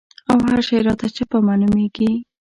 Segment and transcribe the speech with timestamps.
[0.31, 2.11] او هر شی راته چپه معلومېږي.